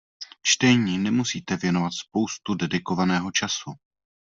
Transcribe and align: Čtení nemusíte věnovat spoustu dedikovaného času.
Čtení 0.41 0.97
nemusíte 0.97 1.57
věnovat 1.57 1.93
spoustu 1.93 2.53
dedikovaného 2.55 3.31
času. 3.31 3.73